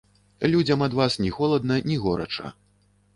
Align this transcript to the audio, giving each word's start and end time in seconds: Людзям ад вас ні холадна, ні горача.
Людзям 0.53 0.79
ад 0.85 0.95
вас 0.99 1.17
ні 1.23 1.29
холадна, 1.39 1.75
ні 1.91 1.99
горача. 2.07 2.51